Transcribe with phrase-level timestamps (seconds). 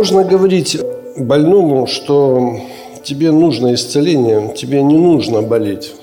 [0.00, 0.80] Можно говорить
[1.18, 2.58] больному, что
[3.02, 5.94] тебе нужно исцеление, тебе не нужно болеть.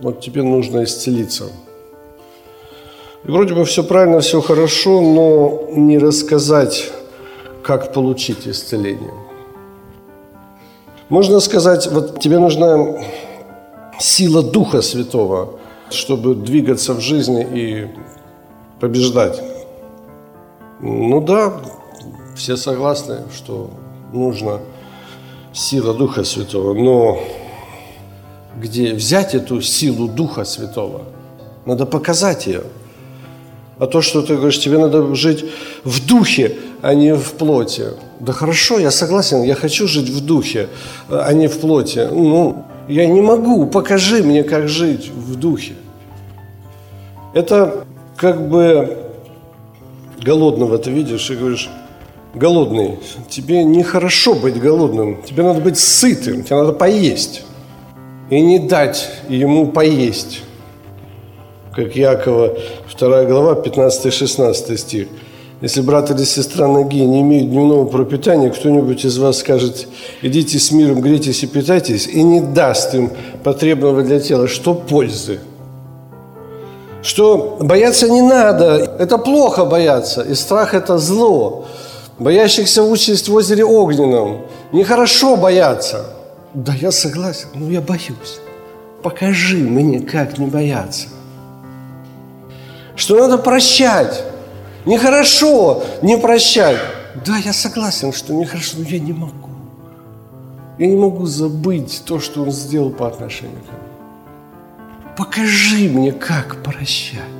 [0.00, 1.44] Вот тебе нужно исцелиться.
[3.24, 6.90] И вроде бы все правильно, все хорошо, но не рассказать,
[7.62, 9.14] как получить исцеление.
[11.08, 13.02] Можно сказать, вот тебе нужна
[13.98, 15.54] сила Духа Святого,
[15.88, 17.86] чтобы двигаться в жизни и
[18.80, 19.42] побеждать.
[20.80, 21.54] Ну да,
[22.40, 23.70] все согласны, что
[24.14, 24.60] нужна
[25.52, 27.20] сила Духа Святого, но
[28.56, 31.02] где взять эту силу Духа Святого?
[31.66, 32.62] Надо показать ее.
[33.78, 35.44] А то, что ты говоришь, тебе надо жить
[35.84, 37.88] в духе, а не в плоти.
[38.20, 40.68] Да хорошо, я согласен, я хочу жить в духе,
[41.10, 42.08] а не в плоти.
[42.10, 45.74] Ну, я не могу, покажи мне, как жить в духе.
[47.34, 47.84] Это
[48.16, 48.96] как бы
[50.22, 51.70] голодного ты видишь и говоришь,
[52.34, 57.42] голодный, тебе нехорошо быть голодным, тебе надо быть сытым, тебе надо поесть.
[58.30, 60.42] И не дать ему поесть.
[61.74, 62.56] Как Якова,
[62.98, 65.08] 2 глава, 15-16 стих.
[65.60, 69.88] Если брат или сестра ноги не имеют дневного пропитания, кто-нибудь из вас скажет,
[70.22, 73.10] идите с миром, грейтесь и питайтесь, и не даст им
[73.44, 75.40] потребного для тела, что пользы?
[77.02, 81.66] Что бояться не надо, это плохо бояться, и страх– это зло.
[82.20, 84.42] Боящихся участь в озере Огненном.
[84.72, 86.04] Нехорошо бояться.
[86.52, 88.40] Да, я согласен, но я боюсь.
[89.02, 91.08] Покажи мне, как не бояться.
[92.94, 94.22] Что надо прощать.
[94.84, 96.76] Нехорошо не прощать.
[97.24, 99.48] Да, я согласен, что нехорошо, но я не могу.
[100.78, 105.16] Я не могу забыть то, что он сделал по отношению ко мне.
[105.16, 107.39] Покажи мне, как прощать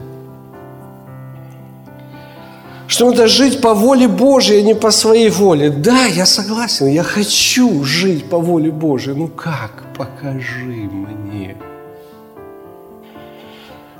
[2.91, 5.71] что надо жить по воле Божьей, а не по своей воле.
[5.71, 9.15] Да, я согласен, я хочу жить по воле Божьей.
[9.15, 9.85] Ну как?
[9.97, 11.57] Покажи мне.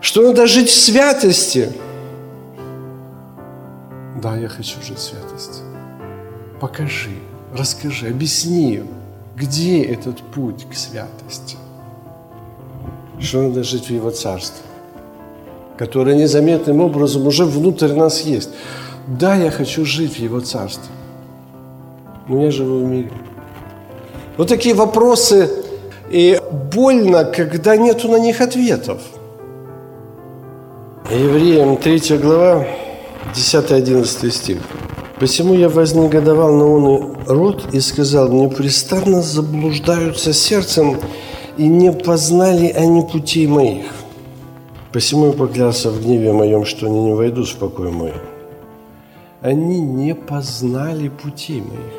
[0.01, 1.73] Что надо жить в святости.
[4.21, 5.63] Да, я хочу жить в святости.
[6.61, 7.17] Покажи,
[7.57, 8.83] расскажи, объясни,
[9.37, 11.57] где этот путь к святости.
[13.21, 14.70] Что надо жить в Его Царстве
[15.81, 18.51] которое незаметным образом уже внутрь нас есть.
[19.07, 20.93] Да, я хочу жить в Его Царстве,
[22.29, 23.11] но я живу в мире.
[24.37, 25.49] Вот такие вопросы,
[26.11, 26.39] и
[26.75, 29.01] больно, когда нету на них ответов.
[31.11, 32.67] Евреям 3 глава,
[33.35, 34.59] 10-11 стих.
[35.19, 41.01] «Посему я вознегодовал на он род и сказал, непрестанно заблуждаются сердцем,
[41.57, 44.00] и не познали они путей моих.
[44.93, 48.13] Посему я поклялся в гневе моем, что они не войдут в покой мой.
[49.41, 51.95] Они не познали путей моих.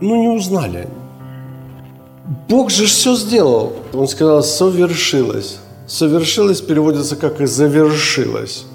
[0.00, 2.36] Ну, не узнали они.
[2.48, 3.72] Бог же все сделал.
[3.92, 5.58] Он сказал, совершилось.
[5.86, 8.66] Совершилось переводится как и завершилось.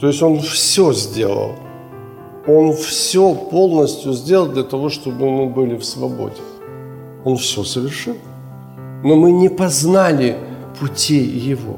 [0.00, 1.52] То есть Он все сделал.
[2.46, 6.42] Он все полностью сделал для того, чтобы мы были в свободе.
[7.24, 8.16] Он все совершил.
[9.04, 10.36] Но мы не познали
[10.80, 11.76] путей Его.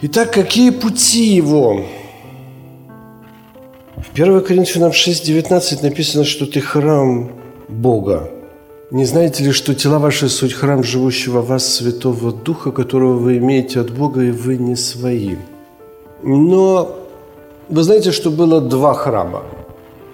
[0.00, 1.80] Итак, какие пути его?
[3.96, 7.32] В 1 Коринфянам 6,19 написано, что ты храм
[7.68, 8.30] Бога.
[8.92, 13.38] Не знаете ли, что тела ваши суть храм живущего в вас Святого Духа, которого вы
[13.38, 15.34] имеете от Бога, и вы не свои?
[16.22, 16.96] Но
[17.68, 19.42] вы знаете, что было два храма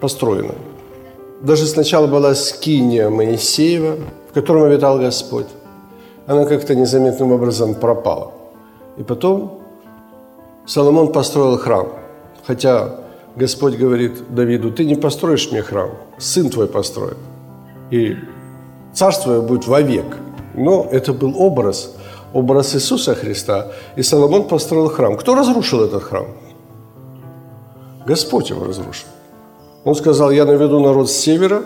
[0.00, 0.54] построено.
[1.42, 3.96] Даже сначала была скиния Моисеева,
[4.30, 5.48] в котором обитал Господь.
[6.26, 8.32] Она как-то незаметным образом пропала.
[8.96, 9.60] И потом
[10.66, 11.88] Соломон построил храм,
[12.46, 13.00] хотя
[13.36, 17.18] Господь говорит Давиду, ты не построишь мне храм, сын твой построит,
[17.90, 18.16] и
[18.94, 20.16] царство будет вовек.
[20.54, 21.94] Но это был образ,
[22.32, 25.16] образ Иисуса Христа, и Соломон построил храм.
[25.16, 26.28] Кто разрушил этот храм?
[28.06, 29.08] Господь его разрушил.
[29.84, 31.62] Он сказал, я наведу народ с севера,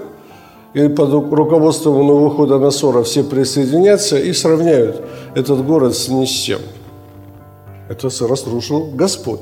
[0.75, 5.03] и под руководством Навуходоносора все присоединятся и сравняют
[5.35, 6.61] этот город с ни с чем–
[7.89, 9.41] это разрушил Господь.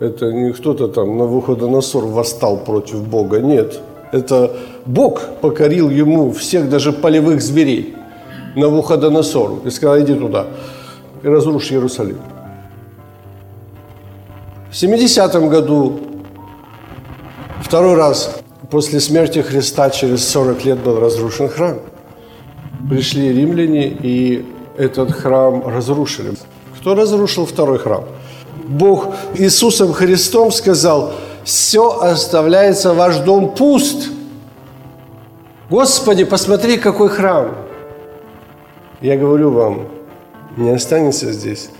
[0.00, 3.40] Это не кто-то там на выходоносор восстал против Бога.
[3.40, 3.80] Нет.
[4.12, 4.56] Это
[4.86, 7.94] Бог покорил ему всех даже полевых зверей
[8.54, 10.46] на Навуходоносору и сказал, иди туда
[11.22, 12.18] и разрушь Иерусалим.
[14.70, 16.00] В 70 году,
[17.62, 18.36] второй раз
[18.70, 21.78] после смерти Христа, через 40 лет был разрушен храм.
[22.88, 24.44] Пришли римляне и
[24.76, 26.32] этот храм разрушили.
[26.84, 28.04] Кто разрушил второй храм?
[28.68, 34.10] Бог Иисусом Христом сказал, все оставляется ваш дом пуст.
[35.70, 37.54] Господи, посмотри, какой храм.
[39.00, 39.86] Я говорю вам,
[40.58, 41.70] не останется здесь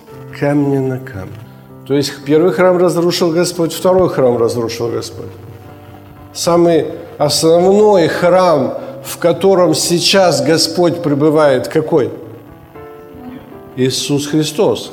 [0.41, 1.35] камня на камне.
[1.87, 5.33] То есть первый храм разрушил Господь, второй храм разрушил Господь.
[6.33, 6.87] Самый
[7.19, 12.11] основной храм, в котором сейчас Господь пребывает, какой?
[13.77, 14.93] Иисус Христос.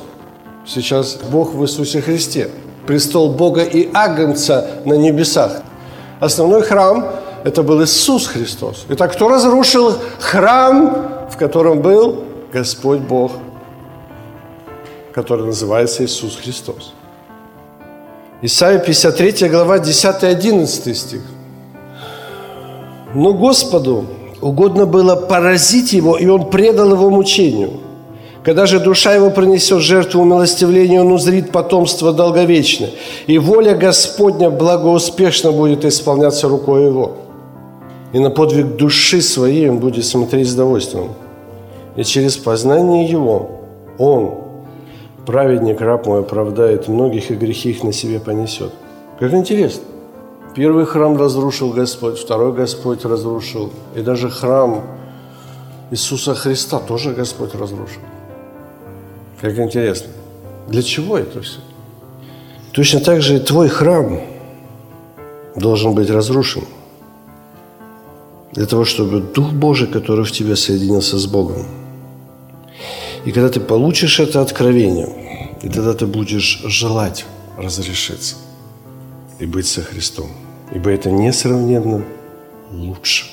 [0.66, 2.50] Сейчас Бог в Иисусе Христе.
[2.86, 5.62] Престол Бога и Агнца на небесах.
[6.20, 7.06] Основной храм–
[7.44, 8.86] это был Иисус Христос.
[8.88, 13.32] Итак, кто разрушил храм, в котором был Господь Бог
[15.12, 16.94] который называется Иисус Христос.
[18.40, 21.22] Исайя 53 глава 10-11 стих.
[23.14, 24.06] Но Господу
[24.40, 27.74] угодно было поразить его, и он предал его мучению.
[28.44, 32.90] Когда же душа его принесет жертву умилостивления, он узрит потомство долговечное,
[33.26, 37.12] и воля Господня благоуспешно будет исполняться рукой его.
[38.12, 41.10] И на подвиг души своей он будет смотреть с довольством.
[41.96, 43.60] И через познание его
[43.98, 44.42] он
[45.26, 48.72] Праведник, раб мой, оправдает многих, и грехи их на себе понесет.
[49.20, 49.84] Как интересно.
[50.54, 53.70] Первый храм разрушил Господь, второй Господь разрушил.
[53.94, 54.82] И даже храм
[55.90, 58.00] Иисуса Христа тоже Господь разрушил.
[59.42, 60.08] Как интересно.
[60.68, 61.58] Для чего это все?
[62.70, 64.20] Точно так же и твой храм
[65.56, 66.62] должен быть разрушен.
[68.52, 71.66] Для того, чтобы Дух Божий, который в тебе соединился с Богом,
[73.24, 75.08] и когда ты получишь это откровение,
[75.60, 77.26] и тогда ты будешь желать
[77.58, 78.36] разрешиться
[79.40, 80.30] и быть со Христом.
[80.72, 82.04] Ибо это несравненно
[82.70, 83.26] лучше.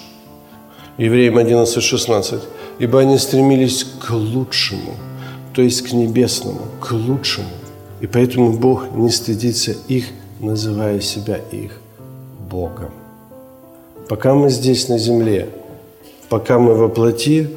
[0.97, 2.41] Евреям 11.16.
[2.79, 4.95] Ибо они стремились к лучшему,
[5.53, 7.49] то есть к небесному, к лучшему.
[8.01, 10.05] И поэтому Бог не стыдится их,
[10.39, 11.71] называя себя их
[12.49, 12.91] Богом.
[14.07, 15.49] Пока мы здесь на земле,
[16.29, 17.49] пока мы воплоти,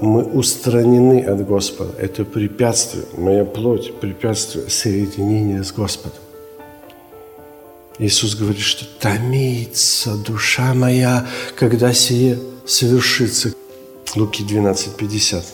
[0.00, 1.92] мы устранены от Господа.
[1.98, 6.18] Это препятствие, моя плоть, препятствие соединения с Господом.
[7.98, 11.26] Иисус говорит, что томится душа моя,
[11.56, 13.54] когда сие совершится.
[14.16, 15.44] Луки 12, 50.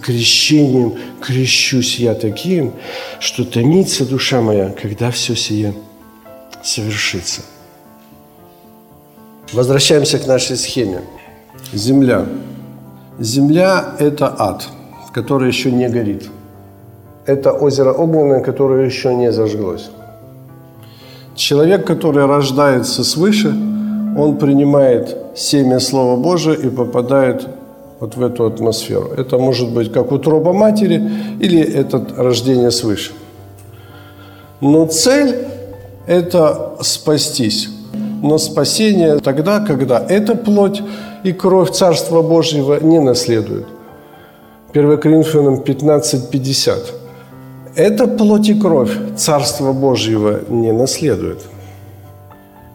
[0.00, 2.72] Крещением крещусь я таким,
[3.20, 5.74] что томится душа моя, когда все сие
[6.62, 7.42] совершится.
[9.52, 11.02] Возвращаемся к нашей схеме.
[11.72, 12.26] Земля
[13.20, 14.66] Земля– это ад,
[15.12, 16.28] который еще не горит.
[17.26, 19.88] Это озеро огненное, которое еще не зажглось.
[21.36, 23.50] Человек, который рождается свыше,
[24.16, 27.46] он принимает семя Слова Божия и попадает
[28.04, 29.12] вот в эту атмосферу.
[29.16, 31.02] Это может быть как утроба матери
[31.40, 33.12] или это рождение свыше.
[34.60, 35.34] Но цель–
[36.06, 37.70] это спастись.
[38.22, 40.82] Но спасение тогда, когда эта плоть
[41.24, 43.66] и кровь Царства Божьего не наследуют.
[44.74, 46.74] 1 Коринфянам 15.50.
[47.74, 51.38] Эта плоть и кровь Царства Божьего не наследует.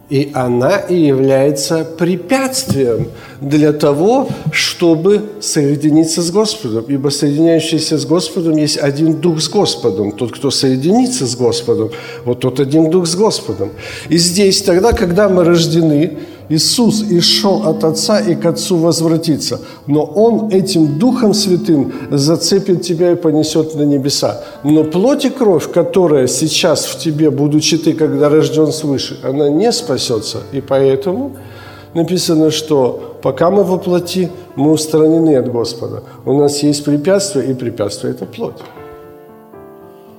[0.09, 3.09] И она и является препятствием
[3.41, 6.85] для того, чтобы соединиться с Господом.
[6.87, 10.11] Ибо соединяющийся с Господом есть один дух с Господом.
[10.11, 11.91] Тот, кто соединится с Господом,
[12.25, 13.69] вот тот один дух с Господом.
[14.09, 16.17] И здесь тогда, когда мы рождены,
[16.49, 22.81] Иисус и шел от Отца и к Отцу возвратиться, но Он этим Духом Святым зацепит
[22.81, 24.43] тебя и понесет на небеса.
[24.63, 29.71] Но плоть и кровь, которая сейчас в тебе, будучи ты, когда рожден свыше, она не
[29.71, 30.39] спасется.
[30.51, 31.33] И поэтому
[31.93, 36.03] написано, что пока мы воплоти, мы устранены от Господа.
[36.25, 38.57] У нас есть препятствие, и препятствие– это плоть.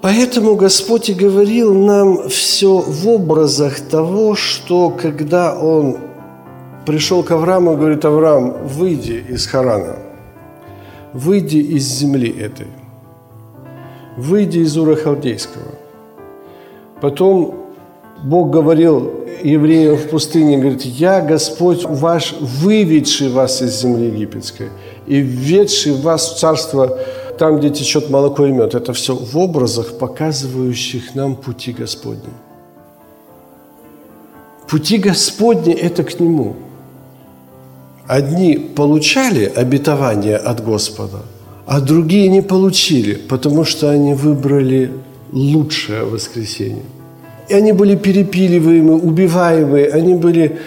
[0.02, 5.99] Поэтому Господь и говорил нам все в образах того, что когда Он
[6.87, 9.96] пришел к Аврааму и говорит, Авраам, выйди из Харана,
[11.12, 12.68] выйди из земли этой,
[14.16, 15.75] выйди из Ура Халдейского.
[17.00, 17.54] Потом
[18.22, 19.10] Бог говорил
[19.42, 24.68] евреям в пустыне, говорит, я Господь ваш, выведший вас из земли египетской
[25.06, 26.99] и введший вас в царство
[27.38, 28.75] там, где течет молоко и мед.
[28.75, 32.34] Это все в образах, показывающих нам пути Господни.
[34.68, 36.56] Пути Господни– это к Нему–
[38.11, 41.19] Одни получали обетование от Господа,
[41.64, 44.90] а другие не получили, потому что они выбрали
[45.31, 46.83] лучшее воскресенье.
[47.49, 50.59] И они были перепиливаемы, убиваемы, они были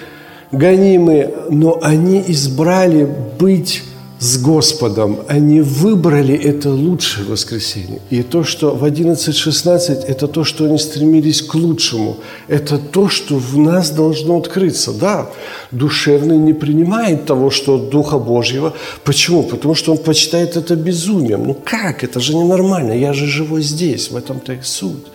[0.54, 3.84] гонимы, но они избрали быть
[4.24, 5.20] с Господом.
[5.28, 8.00] Они выбрали это лучшее воскресенье.
[8.10, 12.18] И то, что в 11.16, это то, что они стремились к лучшему.
[12.48, 14.94] Это то, что в нас должно открыться.
[14.94, 15.30] Да,
[15.72, 18.74] душевный не принимает того, что от Духа Божьего.
[19.04, 19.44] Почему?
[19.44, 21.44] Потому что он почитает это безумием.
[21.44, 22.04] Ну как?
[22.06, 22.94] Это же ненормально.
[22.94, 24.10] Я же живу здесь.
[24.10, 25.06] В этом-то и суть.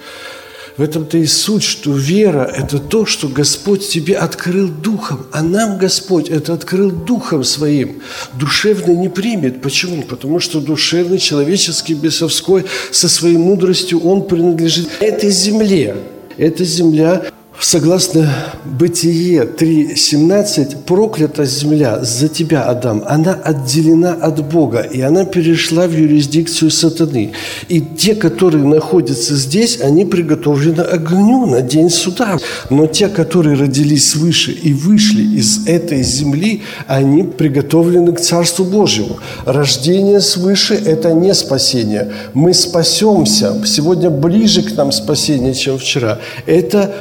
[0.78, 5.76] В этом-то и суть, что вера– это то, что Господь тебе открыл Духом, а нам
[5.76, 8.00] Господь это открыл Духом Своим.
[8.34, 9.60] Душевный не примет.
[9.60, 10.02] Почему?
[10.02, 15.96] Потому что душевный, человеческий, бесовской, со своей мудростью, он принадлежит этой земле.
[16.36, 17.26] Эта земля
[17.60, 18.32] Согласно
[18.64, 25.92] Бытие 3.17, проклята земля за тебя, Адам, она отделена от Бога, и она перешла в
[25.92, 27.32] юрисдикцию сатаны.
[27.68, 32.38] И те, которые находятся здесь, они приготовлены огню на день суда.
[32.70, 39.18] Но те, которые родились свыше и вышли из этой земли, они приготовлены к Царству Божьему.
[39.44, 42.12] Рождение свыше– это не спасение.
[42.34, 43.60] Мы спасемся.
[43.66, 46.20] Сегодня ближе к нам спасение, чем вчера.
[46.46, 46.94] Это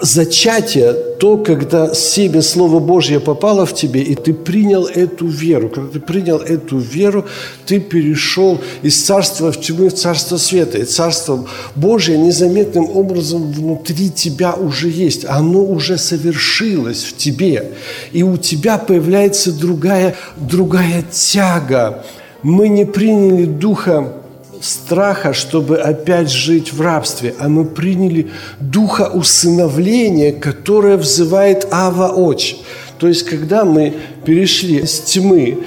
[0.00, 5.68] зачатие, то, когда семя Слова Божье попало в тебе, и ты принял эту веру.
[5.68, 7.26] Когда ты принял эту веру,
[7.66, 10.78] ты перешел из царства в тьмы в царство света.
[10.78, 15.24] И царство Божье незаметным образом внутри тебя уже есть.
[15.26, 17.72] Оно уже совершилось в тебе.
[18.12, 22.04] И у тебя появляется другая, другая тяга.
[22.42, 24.19] Мы не приняли Духа
[24.60, 32.56] страха, чтобы опять жить в рабстве, а мы приняли духа усыновления, которое взывает Ава Очи.
[32.98, 35.58] То есть, когда мы перешли с тьмы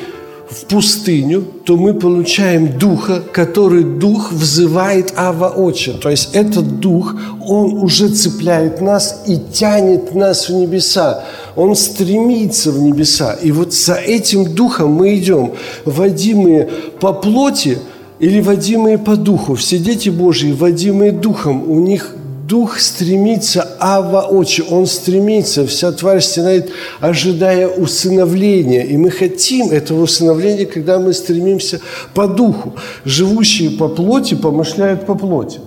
[0.49, 5.93] в пустыню, то мы получаем духа, который дух взывает Ава Очи.
[5.93, 11.23] То есть этот дух, он уже цепляет нас и тянет нас в небеса.
[11.55, 13.33] Он стремится в небеса.
[13.41, 15.53] И вот за этим духом мы идем,
[15.85, 16.69] водимые
[16.99, 17.79] по плоти–
[18.23, 19.55] или водимые по духу.
[19.55, 22.15] Все дети Божьи, водимые духом, у них
[22.47, 28.83] дух стремится, ава очи, он стремится, вся тварь стенает, ожидая усыновления.
[28.83, 31.81] И мы хотим этого усыновления, когда мы стремимся
[32.13, 32.75] по духу.
[33.03, 35.59] Живущие по плоти помышляют по плоти.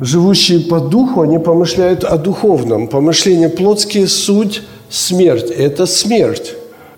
[0.00, 2.88] Живущие по духу, они помышляют о духовном.
[2.88, 5.50] Помышления плотские– суть смерть.
[5.50, 6.54] Это смерть.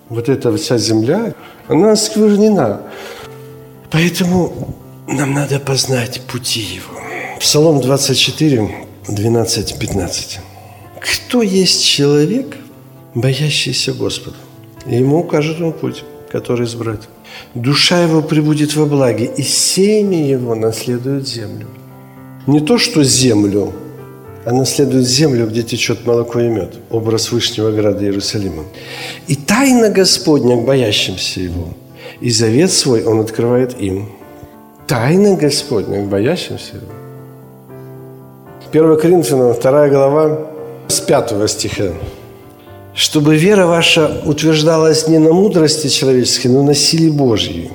[0.09, 1.35] Вот эта вся земля,
[1.67, 2.83] она осквернена.
[3.91, 4.53] Поэтому
[5.07, 7.01] нам надо познать пути Его.
[7.41, 8.69] Псалом 24,
[9.09, 10.41] 12, 15.
[11.01, 12.57] Кто есть человек,
[13.15, 14.37] боящийся Господа?
[14.85, 17.01] Ему укажет он путь, который избрать.
[17.55, 21.69] Душа его прибудет во благе, и семя его наследует землю.
[22.47, 23.73] Не то, что землю,
[24.45, 26.75] а наследует землю, где течет молоко и мед.
[26.91, 28.65] Образ Вышнего града Иерусалима.
[29.29, 31.69] И тайна Господня к боящимся Его–
[32.21, 34.09] и завет свой Он открывает им.
[34.87, 36.75] Тайна Господня боящимся.
[38.73, 40.39] 1 Коринфянам, 2 глава,
[40.89, 41.93] с 5 стиха.
[42.95, 47.71] «Чтобы вера ваша утверждалась не на мудрости человеческой, но на силе Божьей».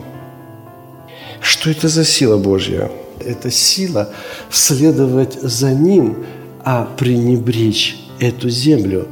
[1.40, 2.90] Что это за сила Божья?
[3.20, 4.10] Это сила
[4.50, 6.26] следовать за Ним,
[6.64, 9.08] а пренебречь эту землю,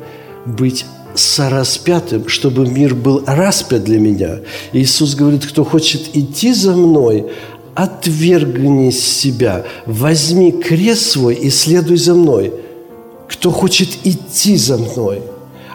[0.45, 4.39] быть сораспятым, чтобы мир был распят для меня.
[4.73, 7.27] Иисус говорит, кто хочет идти за мной,
[7.75, 12.53] отвергни себя, возьми крест свой и следуй за мной.
[13.27, 15.21] Кто хочет идти за мной,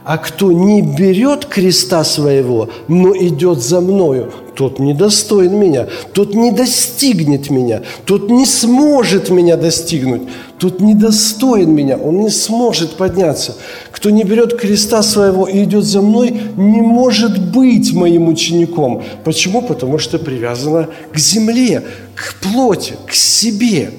[0.04, 6.34] а кто не берет креста своего, но идет за мною, тот не достоин меня, тот
[6.34, 10.22] не достигнет меня, тот не сможет меня достигнуть,
[10.58, 13.56] тот не достоин меня, он не сможет подняться.
[13.92, 19.04] Кто не берет креста своего и идет за мной, не может быть моим учеником.
[19.24, 19.60] Почему?
[19.60, 21.82] Потому что привязано к земле,
[22.14, 23.90] к плоти, к себе.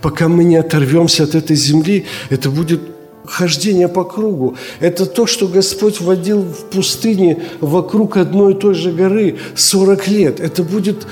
[0.00, 2.93] Пока мы не оторвемся от этой земли, это будет
[3.26, 4.56] хождение по кругу.
[4.80, 10.40] Это то, что Господь водил в пустыне вокруг одной и той же горы 40 лет.
[10.40, 11.06] Это будет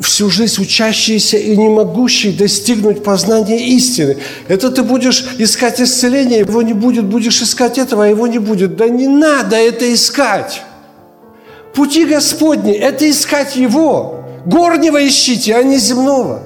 [0.00, 4.16] всю жизнь учащийся и не могущий достигнуть познания истины.
[4.48, 8.76] Это ты будешь искать исцеление, его не будет, будешь искать этого, а его не будет.
[8.76, 10.62] Да не надо это искать.
[11.74, 14.24] Пути Господни– это искать Его.
[14.44, 16.42] Горнего ищите, а не земного.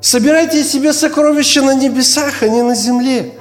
[0.00, 3.32] Собирайте себе сокровища на небесах, а не на земле–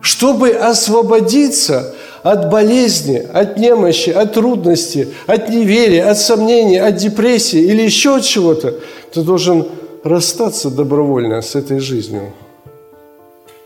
[0.00, 7.82] чтобы освободиться от болезни, от немощи, от трудности, от неверия, от сомнений, от депрессии или
[7.82, 8.74] еще от чего-то,
[9.12, 9.66] ты должен
[10.04, 12.32] расстаться добровольно с этой жизнью.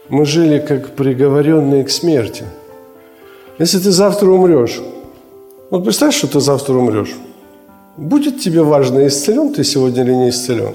[0.08, 2.44] Мы жили как приговоренные к смерти.
[3.58, 4.80] Если ты завтра умрешь,
[5.70, 7.14] вот представь, что ты завтра умрешь.
[7.96, 10.74] Будет тебе важно, исцелен ты сегодня или не исцелен?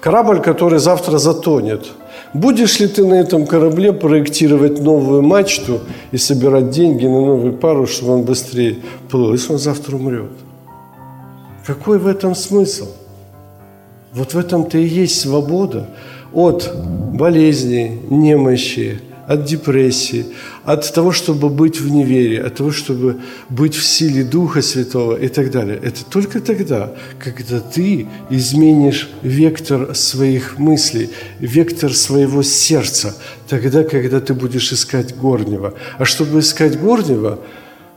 [0.00, 1.86] Корабль, который завтра затонет.
[2.32, 5.80] Будешь ли ты на этом корабле проектировать новую мачту
[6.12, 8.78] и собирать деньги на новый парус, чтобы он быстрее
[9.10, 10.30] плыл, если он завтра умрет?
[11.66, 12.86] Какой в этом смысл?
[14.12, 15.88] Вот в этом-то и есть свобода
[16.32, 16.72] от
[17.12, 20.26] болезней, немощи, от депрессии,
[20.64, 23.18] от того, чтобы быть в неверии, от того, чтобы
[23.48, 25.78] быть в силе Духа Святого и так далее.
[25.80, 33.14] Это только тогда, когда ты изменишь вектор своих мыслей, вектор своего сердца,
[33.48, 35.74] тогда, когда ты будешь искать горнего.
[35.98, 37.38] А чтобы искать горнего,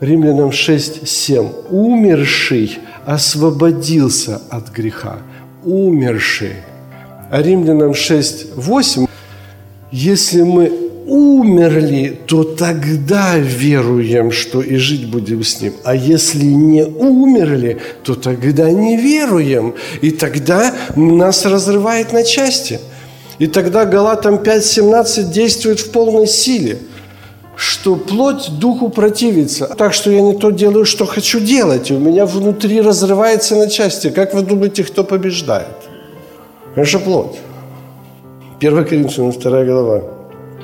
[0.02, 5.18] Римлянам 6, 7, умерший освободился от греха.
[5.64, 6.58] Умерший.
[7.32, 9.08] А Римлянам 6, 8,
[9.92, 15.74] если мы умерли, то тогда веруем, что и жить будем с Ним.
[15.84, 19.76] А если не умерли, то тогда не веруем.
[20.02, 22.80] И тогда нас разрывает на части.
[23.40, 26.80] И тогда Галатам 5.17 действует в полной силе
[27.56, 29.68] что плоть духу противится.
[29.68, 31.92] Так что я не то делаю, что хочу делать.
[31.92, 34.10] У меня внутри разрывается на части.
[34.10, 35.68] Как вы думаете, кто побеждает?
[36.76, 37.38] Это плоть.
[38.60, 40.13] 1 Коринфянам 2 глава.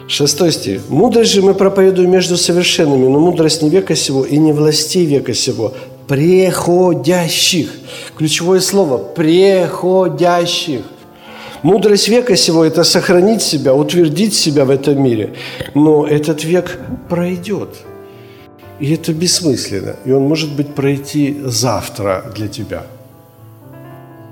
[0.10, 0.90] Шестой стих.
[0.90, 5.36] «Мудрость же мы проповедуем между совершенными, но мудрость не века сего и не властей века
[5.36, 5.76] сего,
[6.08, 7.70] преходящих».
[8.18, 10.82] Ключевое слово– преходящих.
[11.62, 15.36] Мудрость века сего– это сохранить себя, утвердить себя в этом мире.
[15.76, 17.70] Но этот век пройдет.
[18.80, 19.96] И это бессмысленно.
[20.06, 22.84] И он может быть пройти завтра для тебя–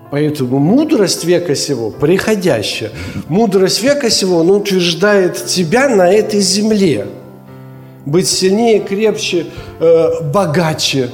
[0.10, 2.92] Поэтому мудрость века сего приходящая.
[3.28, 7.08] Мудрость века сего, она утверждает тебя на этой земле.
[8.06, 9.48] Быть сильнее, крепче,
[9.80, 11.10] э, богаче.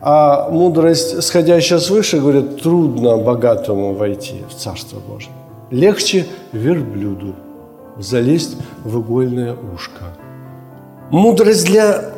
[0.00, 5.32] А мудрость, сходящая свыше, говорит, трудно богатому войти в Царство Божие.
[5.70, 7.34] Легче верблюду
[7.98, 10.04] залезть в игольное ушко.
[11.10, 12.12] Мудрость для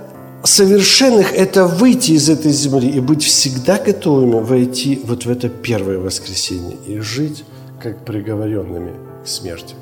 [0.45, 5.99] совершенных– это выйти из этой земли и быть всегда готовыми войти вот в это первое
[5.99, 7.45] воскресенье и жить
[7.83, 8.93] как приговоренными
[9.25, 9.75] к смерти.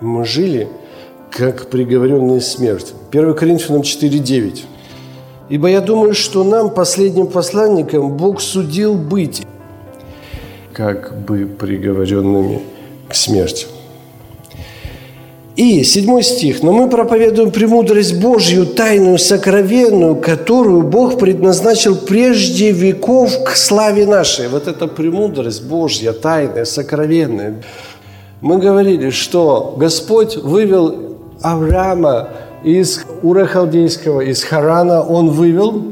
[0.00, 0.68] Мы жили
[1.30, 2.92] как приговоренные к смерти.
[3.10, 4.60] 1 Коринфянам 4,9.
[5.48, 9.42] «Ибо я думаю, что нам, последним посланникам, Бог судил быть
[10.72, 12.62] как бы приговоренными
[13.08, 13.66] к смерти».
[15.56, 16.64] И седьмой стих.
[16.64, 24.48] «Но мы проповедуем премудрость Божью, тайную, сокровенную, которую Бог предназначил прежде веков к славе нашей».
[24.48, 27.62] Вот эта премудрость Божья, тайная, сокровенная.
[28.40, 32.30] Мы говорили, что Господь вывел Авраама
[32.64, 35.84] из Ура Халдейского, из Харана Он вывел,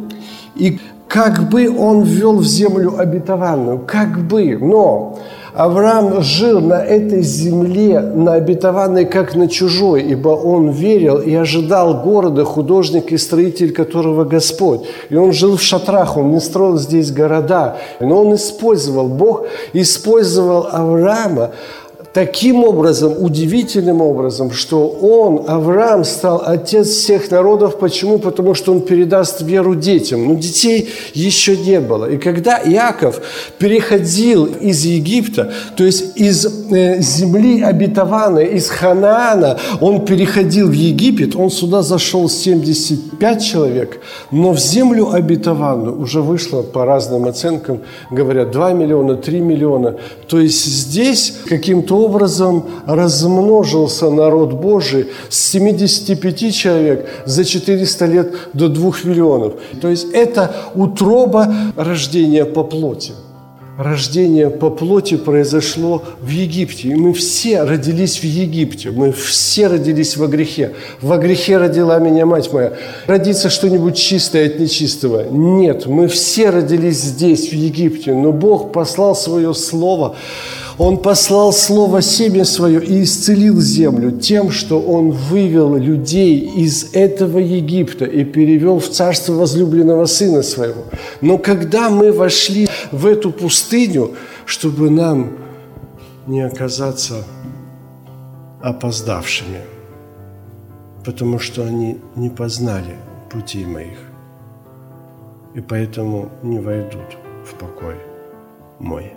[0.57, 5.21] и как бы Он ввел в землю обетованную, как бы, но
[5.55, 12.03] Авраам жил на этой земле, на обетованной, как на чужой, ибо он верил и ожидал
[12.03, 14.81] города, художник и строитель которого Господь.
[15.11, 20.69] И он жил в шатрах, он не строил здесь города, но он использовал, Бог использовал
[20.73, 21.51] Авраама
[22.13, 27.79] таким образом, удивительным образом, что он, Авраам, стал отец всех народов.
[27.79, 28.19] Почему?
[28.19, 30.27] Потому что он передаст веру детям.
[30.27, 32.11] Но детей еще не было.
[32.11, 33.21] И когда Иаков
[33.59, 41.35] переходил из Египта, то есть из э, земли обетованной, из Ханаана, он переходил в Египет,
[41.35, 48.51] он сюда зашел 75 человек, но в землю обетованную уже вышло по разным оценкам, говорят,
[48.51, 49.97] 2 миллиона, 3 миллиона.
[50.29, 58.69] То есть здесь каким-то образом размножился народ Божий с 75 человек за 400 лет до
[58.69, 59.55] 2 миллионов.
[59.81, 63.13] То есть это утроба рождения по плоти.
[63.79, 66.89] Рождение по плоти произошло в Египте.
[66.89, 68.91] И мы все родились в Египте.
[68.91, 70.75] Мы все родились во грехе.
[71.01, 72.75] Во грехе родила меня мать моя.
[73.07, 75.27] Родиться что-нибудь чистое от нечистого?
[75.31, 75.87] Нет.
[75.87, 78.13] Мы все родились здесь, в Египте.
[78.13, 80.17] Но Бог послал свое слово
[80.79, 87.39] он послал Слово семя свое и исцелил землю тем, что Он вывел людей из этого
[87.39, 90.85] Египта и перевел в царство возлюбленного Сына Своего.
[91.21, 94.13] Но когда мы вошли в эту пустыню,
[94.47, 95.33] чтобы нам
[96.27, 97.25] не оказаться
[98.63, 99.61] опоздавшими,
[101.05, 102.97] потому что они не познали
[103.31, 103.99] путей моих,
[105.55, 107.97] и поэтому не войдут в покой
[108.79, 109.13] мой.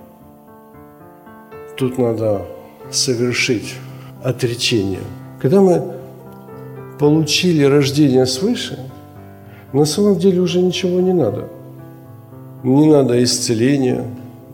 [1.77, 2.45] Тут надо
[2.89, 3.75] совершить
[4.23, 5.01] отречение.
[5.41, 5.93] Когда мы
[6.99, 8.79] получили рождение свыше,
[9.73, 11.49] на самом деле уже ничего не надо.
[12.63, 14.05] Не надо исцеления,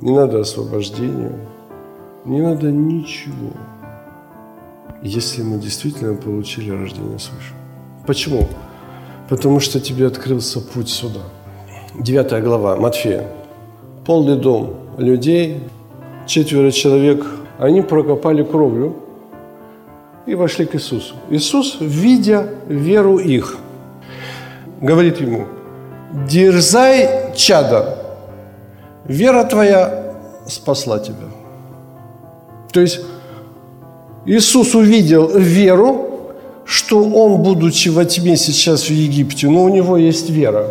[0.02, 1.32] не надо освобождения,
[2.26, 3.52] не надо ничего,
[5.04, 7.54] если мы действительно получили рождение свыше.
[8.08, 8.50] Почему?
[9.30, 11.22] Потому что тебе открылся путь сюда.
[11.98, 13.28] Девятая глава Матфея.
[14.06, 15.62] Полный дом людей,
[16.26, 17.26] четверо человек,
[17.58, 18.96] они прокопали кровлю
[20.26, 21.16] и вошли к Иисусу.
[21.30, 23.58] Иисус, видя веру их,
[24.80, 25.46] говорит ему,
[26.28, 27.98] дерзай, чада,
[29.06, 30.14] вера твоя
[30.48, 31.28] спасла тебя.
[32.72, 33.02] То есть
[34.26, 36.08] Иисус увидел веру,
[36.66, 40.68] что он, будучи во тьме сейчас в Египте, но у него есть вера.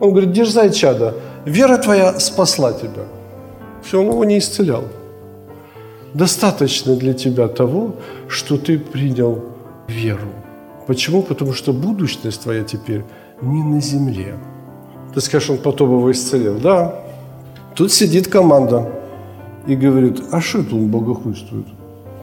[0.00, 3.04] Он говорит, дерзай, чада, вера твоя спасла тебя.
[3.82, 4.84] Все, он его не исцелял.
[6.14, 7.96] Достаточно для тебя того,
[8.28, 9.44] что ты принял
[9.88, 10.28] веру.
[10.86, 11.22] Почему?
[11.22, 13.02] Потому что будущность твоя теперь
[13.40, 14.34] не на земле.
[15.14, 16.58] Ты скажешь, он потом его исцелил.
[16.58, 16.94] Да.
[17.74, 18.88] Тут сидит команда
[19.66, 21.66] и говорит, а что это он богохульствует?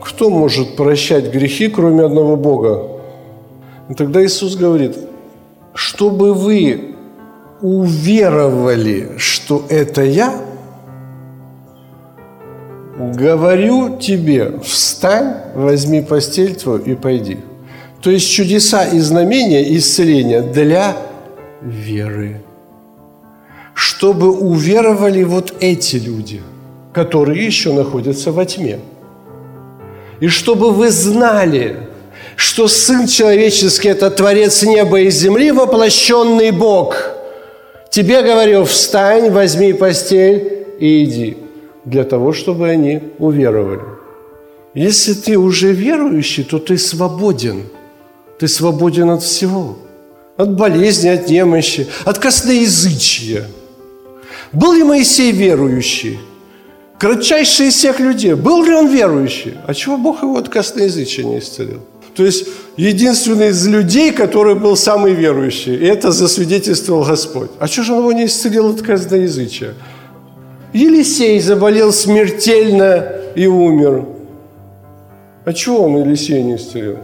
[0.01, 2.87] Кто может прощать грехи, кроме одного Бога?
[3.89, 4.95] И тогда Иисус говорит,
[5.73, 6.95] чтобы вы
[7.61, 10.33] уверовали, что это я,
[12.99, 17.37] говорю тебе, встань, возьми постель твою и пойди.
[18.01, 20.97] То есть чудеса и знамения исцеления для
[21.61, 22.41] веры.
[23.73, 26.41] Чтобы уверовали вот эти люди,
[26.93, 28.79] которые еще находятся во тьме.
[30.19, 31.77] И чтобы вы знали,
[32.35, 37.11] что Сын Человеческий– это Творец неба и земли, воплощенный Бог.
[37.89, 41.37] Тебе говорю, встань, возьми постель и иди,
[41.89, 43.81] для того, чтобы они уверовали.
[44.75, 47.63] Если ты уже верующий, то ты свободен.
[48.37, 49.77] Ты свободен от всего.
[50.37, 53.47] От болезни, от немощи, от косноязычия.
[54.53, 56.19] Был ли Моисей верующий?
[56.99, 58.35] Кратчайший из всех людей.
[58.35, 59.55] Был ли он верующий?
[59.65, 61.81] А чего Бог его от косноязычия не исцелил?
[62.15, 62.47] То есть
[62.77, 65.75] единственный из людей, который был самый верующий.
[65.75, 67.49] И это засвидетельствовал Господь.
[67.59, 69.73] А что же он его не исцелил от косноязычия?
[70.73, 74.05] Елисей заболел смертельно и умер.
[75.45, 76.97] А чего он Елисея не исцелил?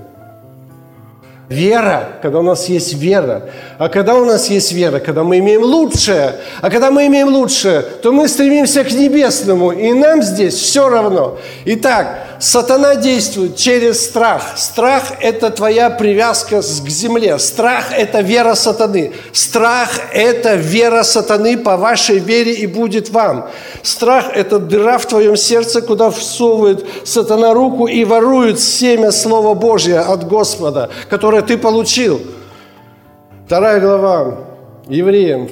[1.47, 3.43] Вера, когда у нас есть вера.
[3.77, 6.38] А когда у нас есть вера, когда мы имеем лучшее.
[6.62, 9.71] А когда мы имеем лучшее, то мы стремимся к небесному.
[9.71, 11.38] И нам здесь все равно.
[11.65, 14.58] Итак, сатана действует через страх.
[14.58, 17.38] Страх– это твоя привязка к земле.
[17.38, 19.13] Страх– это вера сатаны.
[19.31, 23.49] Страх– это вера сатаны по вашей вере и будет вам.
[23.84, 30.01] Страх– это дыра в твоем сердце, куда всовывает сатана руку и ворует семя Слова Божьего
[30.01, 32.21] от Господа, которое ты получил.
[33.45, 34.39] Вторая глава
[34.88, 35.50] Евреям.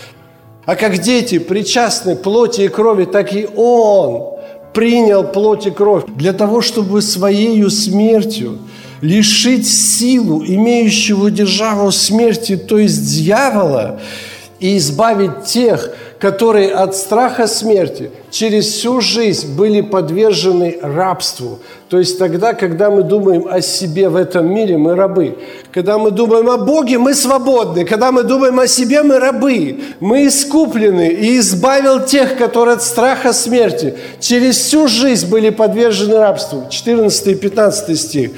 [0.66, 4.34] А как дети причастны плоти и крови, так и Он
[4.74, 8.60] принял плоть и кровь для того, чтобы своей смертью
[9.02, 14.00] лишить силу, имеющего державу смерти, то есть дьявола,
[14.60, 15.94] и избавить тех,
[16.24, 21.60] которые от страха смерти через всю жизнь были подвержены рабству.
[21.90, 25.38] То есть тогда, когда мы думаем о себе в этом мире, мы рабы.
[25.74, 27.84] Когда мы думаем о Боге, мы свободны.
[27.84, 29.82] Когда мы думаем о себе, мы рабы.
[30.00, 36.68] Мы искуплены и избавил тех, которые от страха смерти через всю жизнь были подвержены рабству.
[36.70, 38.32] 14 и 15 стих.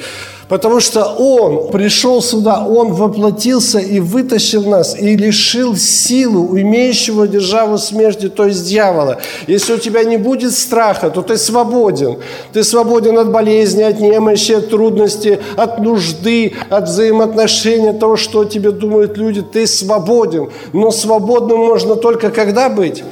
[0.47, 7.79] Потому что Он пришел сюда, Он воплотился и вытащил нас, и лишил силу имеющего державу
[7.79, 9.17] смерти, то есть дьявола.
[9.47, 12.17] Если у тебя не будет страха, то ты свободен.
[12.53, 18.41] Ты свободен от болезни, от немощи, от трудностей, от нужды, от взаимоотношений, от того, что
[18.41, 19.41] о тебе думают люди.
[19.41, 20.49] Ты свободен.
[20.73, 23.03] Но свободным можно только когда быть?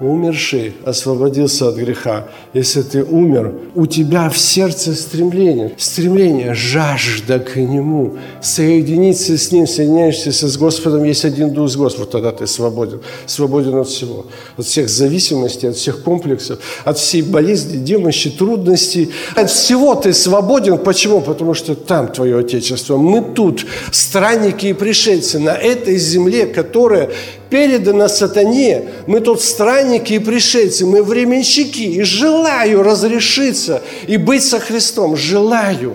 [0.00, 2.28] Умерший освободился от греха.
[2.52, 9.66] Если ты умер, у тебя в сердце стремление, стремление, жажда к Нему, соединиться с Ним,
[9.66, 13.00] соединяешься с Господом, есть один Дух с Господом, тогда ты свободен.
[13.26, 14.26] Свободен от всего.
[14.56, 19.10] От всех зависимостей, от всех комплексов, от всей болезни, демощи, трудностей.
[19.34, 20.78] От всего ты свободен.
[20.78, 21.20] Почему?
[21.20, 22.96] Потому что там твое Отечество.
[22.96, 27.10] Мы тут странники и пришельцы на этой земле, которая
[27.50, 28.88] передана сатане.
[29.06, 31.82] Мы тут странники и пришельцы, мы временщики.
[31.82, 35.16] И желаю разрешиться и быть со Христом.
[35.16, 35.94] Желаю.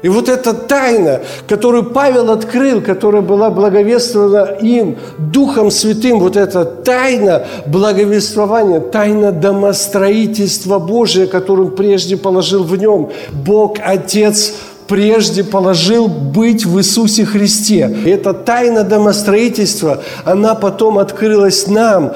[0.00, 6.64] И вот эта тайна, которую Павел открыл, которая была благовествована им, Духом Святым, вот эта
[6.64, 13.10] тайна благовествования, тайна домостроительства Божия, которую он прежде положил в нем.
[13.32, 14.54] Бог Отец
[14.88, 17.94] прежде положил быть в Иисусе Христе.
[18.04, 22.12] И эта тайна домостроительства, она потом открылась нам.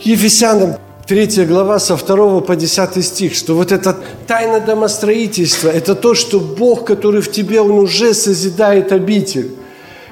[0.00, 6.14] Ефесянам 3 глава со 2 по 10 стих, что вот эта тайна домостроительства, это то,
[6.14, 9.52] что Бог, который в тебе, Он уже созидает обитель.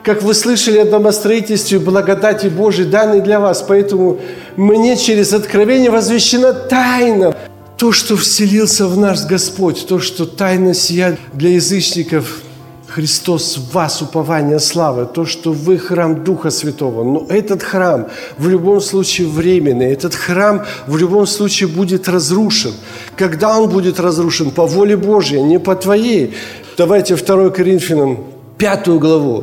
[0.04, 3.64] Как вы слышали о домостроительстве благодати Божией, данной для вас.
[3.66, 4.18] Поэтому
[4.54, 7.34] мне через откровение возвещена тайна.
[7.76, 12.40] То, что вселился в нас Господь, то, что тайна сия для язычников–
[12.94, 17.02] Христос в вас, упование славы, то, что вы храм Духа Святого.
[17.02, 18.06] Но этот храм
[18.38, 22.72] в любом случае временный, этот храм в любом случае будет разрушен.
[23.16, 24.52] Когда он будет разрушен?
[24.52, 26.34] По воле Божьей, не по твоей.
[26.78, 28.26] Давайте 2 Коринфянам
[28.58, 29.42] 5 главу,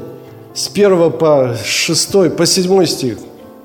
[0.53, 3.17] с 1 по 6, по 7 стих.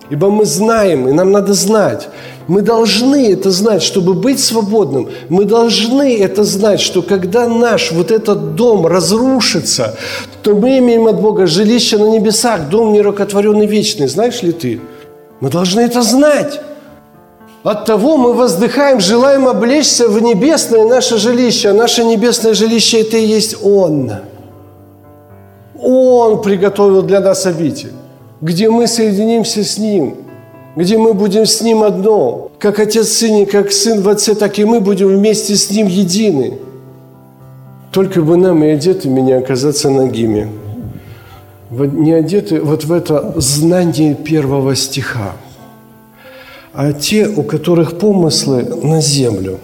[0.09, 2.09] Ибо мы знаем, и нам надо знать,
[2.47, 5.09] мы должны это знать, чтобы быть свободным.
[5.29, 9.97] Мы должны это знать, что когда наш вот этот дом разрушится,
[10.43, 14.07] то мы имеем от Бога жилище на небесах, дом нерукотворенный вечный.
[14.07, 14.81] Знаешь ли ты?
[15.41, 16.61] Мы должны это знать.
[17.65, 21.71] От того мы воздыхаем, желаем облечься в небесное наше жилище.
[21.71, 24.13] А наше небесное жилище– это и есть Он.
[25.75, 27.93] Он приготовил для нас обитель,
[28.41, 30.17] где мы соединимся с Ним–
[30.77, 32.53] где мы будем с Ним одно.
[32.59, 35.87] Как Отец в Сыне, как Сын в Отце, так и мы будем вместе с Ним
[35.87, 36.59] едины.
[37.91, 40.49] Только бы нам и одетыми не оказаться ногими.
[41.71, 45.33] Не одеты вот в это знание первого стиха.
[46.75, 49.59] А те, у которых помыслы на землю.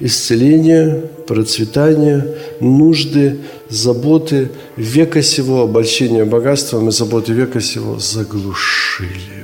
[0.00, 9.40] Исцеление, процветание, нужды, заботы века сего, обольщение богатством и заботы века сего заглушили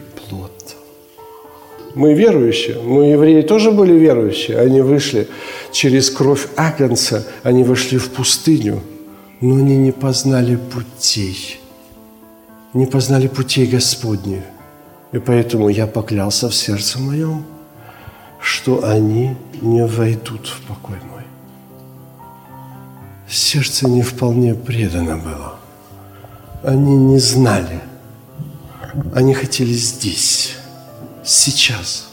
[1.97, 4.59] мы верующие, мы евреи тоже были верующие.
[4.59, 5.29] Они вышли
[5.73, 8.83] через кровь Агнца, они вошли в пустыню,
[9.41, 11.59] но они не познали путей.
[12.75, 14.43] Не познали путей Господних.
[15.13, 17.47] И поэтому я поклялся в сердце моем,
[18.43, 21.16] что они не войдут в покой мой.
[23.29, 25.59] Сердце не вполне предано было.
[26.63, 27.81] Они не знали.
[29.15, 30.57] Они хотели здесь
[31.25, 32.09] сейчас.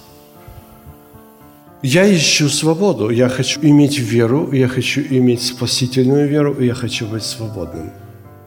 [1.82, 3.10] Я ищу свободу.
[3.10, 7.92] Я хочу иметь веру, я хочу иметь спасительную веру, я хочу быть свободным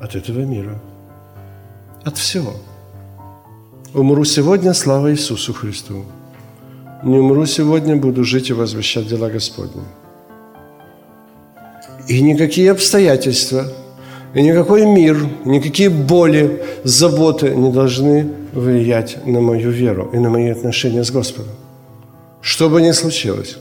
[0.01, 0.81] от этого мира.
[2.05, 2.55] От всего.
[3.95, 6.05] Умру сегодня, слава Иисусу Христу.
[7.03, 9.83] Не умру сегодня, буду жить и возвещать дела Господни.
[12.09, 13.67] И никакие обстоятельства,
[14.33, 20.49] и никакой мир, никакие боли, заботы не должны влиять на мою веру и на мои
[20.51, 21.53] отношения с Господом.
[22.41, 23.57] Что бы ни случилось.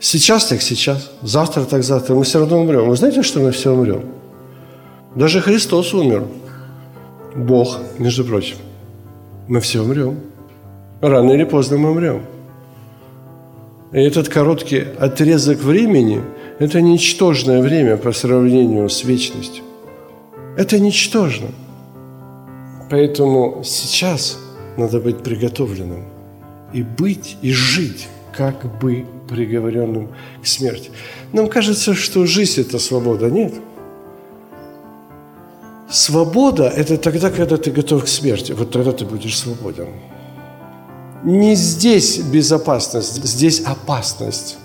[0.00, 2.14] Сейчас так сейчас, завтра так завтра.
[2.14, 2.88] Мы все равно умрем.
[2.88, 4.02] Вы знаете, что мы все умрем?
[5.14, 6.24] Даже Христос умер.
[7.36, 8.56] Бог, между прочим.
[9.48, 10.20] Мы все умрем.
[11.00, 12.22] Рано или поздно мы умрем.
[13.92, 16.22] И этот короткий отрезок времени–
[16.58, 19.64] это ничтожное время по сравнению с вечностью.
[20.56, 21.48] Это ничтожно.
[22.90, 24.38] Поэтому сейчас
[24.76, 26.04] надо быть приготовленным
[26.72, 30.08] и быть, и жить, как бы приговоренным
[30.42, 30.90] к смерти.
[31.32, 33.30] Нам кажется, что жизнь– это свобода.
[33.30, 33.54] Нет.
[35.90, 38.52] Свобода– это тогда, когда ты готов к смерти.
[38.52, 39.88] Вот тогда ты будешь свободен.
[41.24, 44.58] Не здесь безопасность, здесь опасность.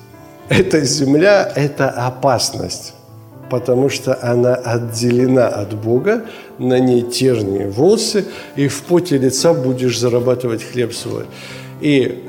[0.58, 2.94] Эта земля– это опасность
[3.50, 6.26] потому что она отделена от Бога,
[6.58, 11.26] на ней тернии волосы, и в поте лица будешь зарабатывать хлеб свой.
[11.80, 12.24] И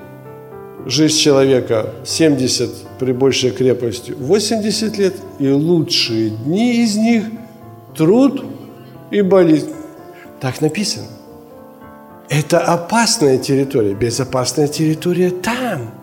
[0.84, 7.24] жизнь человека 70 при большей крепости 80 лет, и лучшие дни из них–
[7.96, 8.44] труд
[9.10, 9.70] и болезнь.
[10.40, 11.06] Так написано.
[12.28, 13.94] Это опасная территория.
[13.94, 15.93] Безопасная территория там.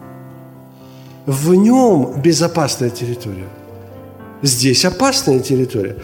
[1.25, 3.47] В нем безопасная территория–
[4.41, 5.97] Здесь опасная территория.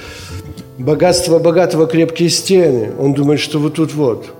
[0.77, 2.91] Богатство богатого, крепкие стены.
[2.99, 4.33] Он думает, что вот тут вот.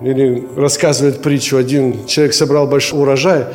[0.00, 3.46] Или рассказывает притчу, один человек собрал большой урожай,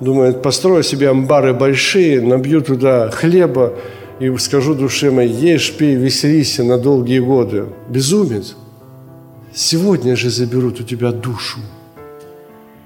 [0.00, 3.74] думает, построю себе амбары большие, набью туда хлеба
[4.18, 7.66] и скажу душе моей, ешь, пей, веселись на долгие годы.
[7.88, 8.54] Безумец.
[9.54, 11.58] Сегодня же заберут у тебя душу.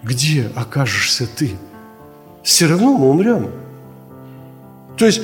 [0.02, 1.50] Где окажешься ты?
[2.44, 3.50] Все равно мы умрем.
[4.96, 5.22] То есть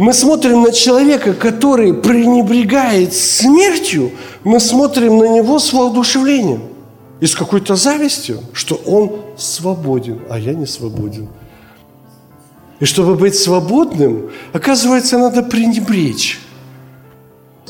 [0.00, 4.12] Мы смотрим на человека, который пренебрегает смертью,
[4.44, 6.62] мы смотрим на него с воодушевлением
[7.20, 11.28] и с какой-то завистью, что он свободен, а я не свободен.
[12.78, 16.40] И чтобы быть свободным, оказывается, надо пренебречь.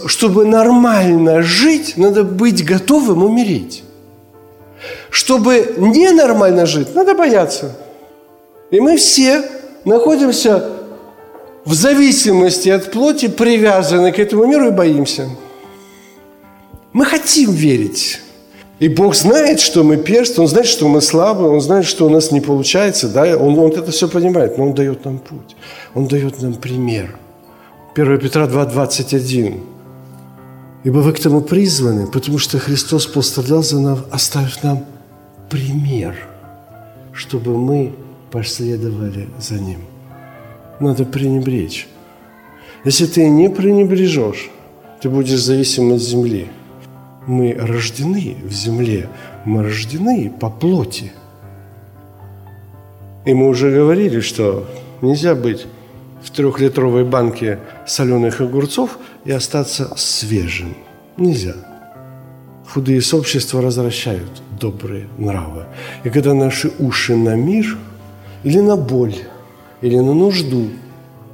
[0.06, 3.82] Чтобы нормально жить, надо быть готовым умереть.
[5.10, 7.76] Чтобы ненормально жить, надо бояться.
[8.70, 9.42] И мы все
[9.85, 10.70] находимся
[11.64, 15.28] в зависимости от плоти, привязаны к этому миру и боимся.
[16.92, 18.20] Мы хотим верить.
[18.78, 22.09] И Бог знает, что мы перст, Он знает, что мы слабы, Он знает, что у
[22.09, 25.54] нас не получается, да, Он, он это все понимает, но Он дает нам путь,
[25.94, 27.16] Он дает нам пример.
[27.94, 29.61] 1 Петра 2,21.
[30.83, 34.85] «Ибо вы к тому призваны, потому что Христос пострадал за нас, оставив нам
[35.50, 36.14] пример,
[37.12, 37.92] чтобы мы
[38.31, 39.81] последовали за Ним».
[40.81, 41.88] Надо пренебречь.
[42.85, 44.51] Если ты не пренебрежешь,
[45.03, 46.49] ты будешь зависим от земли–
[47.27, 49.09] мы рождены в земле,
[49.45, 51.12] мы рождены по плоти.
[53.25, 54.66] И мы уже говорили, что
[55.03, 55.66] нельзя быть
[56.23, 60.75] в трехлитровой банке соленых огурцов и остаться свежим.
[61.16, 61.55] Нельзя.
[62.69, 65.66] Худые сообщества развращают добрые нравы.
[66.05, 67.77] И когда наши уши на мир
[68.44, 69.16] или на боль,
[69.81, 70.68] или на нужду,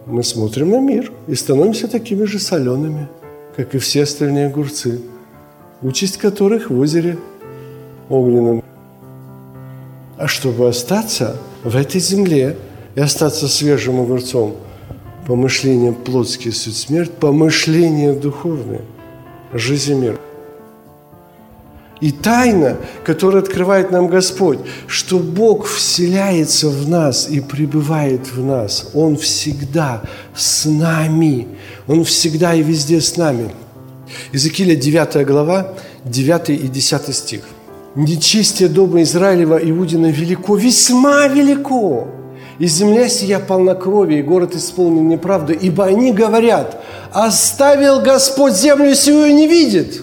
[0.06, 3.08] мы смотрим на мир и становимся такими же солеными,
[3.56, 5.00] как и все остальные огурцы–
[5.82, 7.18] участь которых в озере
[8.08, 8.62] огненном.
[10.16, 12.56] А чтобы остаться в этой земле
[12.94, 14.56] и остаться свежим огурцом,
[15.26, 18.82] помышления плотские суть смерть, помышления духовные,
[19.52, 20.18] жизнь и мир.
[22.00, 28.90] И тайна, которую открывает нам Господь, что Бог вселяется в нас и пребывает в нас.
[28.92, 30.02] Он всегда
[30.34, 31.48] с нами.
[31.86, 33.50] Он всегда и везде с нами–
[34.32, 37.40] Иезекииля 9 глава, 9 и 10 стих.
[37.94, 42.08] «Нечестие дома Израилева Иудина велико, весьма велико,
[42.58, 46.82] и земля сия полна крови, и город исполнен неправды, ибо они говорят,
[47.12, 50.02] оставил Господь землю сию и не видит».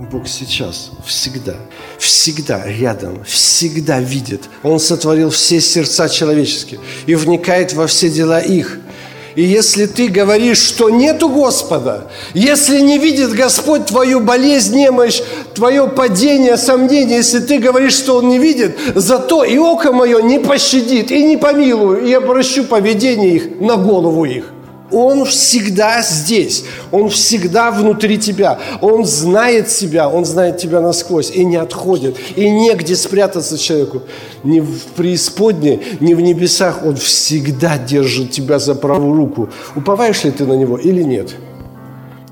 [0.00, 1.56] Бог сейчас, всегда,
[1.98, 4.48] всегда рядом, всегда видит.
[4.62, 8.78] Он сотворил все сердца человеческие и вникает во все дела их–
[9.36, 15.22] и если ты говоришь, что нету Господа, если не видит Господь твою болезнь, немощь,
[15.54, 20.40] твое падение, сомнение, если ты говоришь, что Он не видит, зато и око мое не
[20.40, 24.52] пощадит, и не помилую, и обращу поведение их на голову их.
[24.90, 31.44] Он всегда здесь, Он всегда внутри тебя, Он знает себя, Он знает тебя насквозь и
[31.44, 34.02] не отходит, и негде спрятаться человеку.
[34.42, 39.48] Ни в преисподней, ни в небесах Он всегда держит тебя за правую руку.
[39.76, 41.30] Уповаешь ли ты на Него или нет?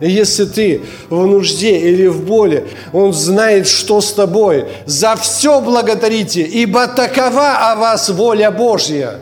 [0.01, 4.67] Если ты в нужде или в боли, Он знает, что с тобой.
[4.87, 9.21] За все благодарите, ибо такова о вас воля Божья.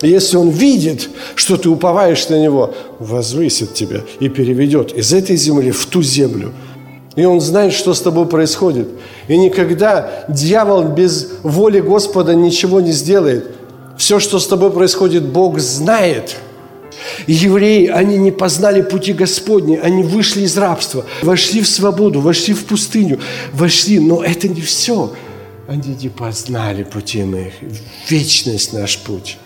[0.00, 5.70] Если он видит, что ты уповаешь на него, возвысит тебя и переведет из этой земли
[5.70, 6.52] в ту землю.
[7.14, 8.88] И он знает, что с тобой происходит.
[9.28, 13.50] И никогда дьявол без воли Господа ничего не сделает.
[13.98, 16.36] Все, что с тобой происходит, Бог знает.
[17.26, 22.64] евреи, они не познали пути Господни, они вышли из рабства, вошли в свободу, вошли в
[22.64, 23.20] пустыню,
[23.52, 25.12] вошли, но это не все.
[25.68, 27.52] Они не познали пути моих,
[28.08, 29.38] вечность наш путь.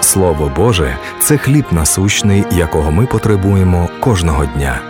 [0.00, 4.80] Слово Боже це хліб насущний, якого ми потребуємо кожного дня.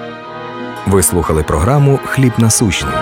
[0.87, 2.95] Ви слухали програму Хліб насущний.